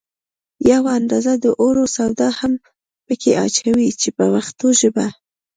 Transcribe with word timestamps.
یوه 0.71 0.89
اندازه 0.99 1.33
د 1.43 1.45
اوړو 1.61 1.83
سوډا 1.95 2.29
هم 2.39 2.53
په 3.05 3.13
کې 3.21 3.31
اچوي 3.45 3.85
په 4.17 4.23
پښتو 4.33 4.67
ژبه. 4.81 5.05